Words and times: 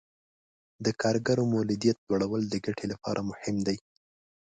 د 0.85 0.87
کارګرو 1.01 1.43
مولدیت 1.53 1.97
لوړول 2.09 2.43
د 2.49 2.55
ګټې 2.65 2.85
لپاره 2.93 3.19
مهم 3.29 3.55
دي. 3.67 3.77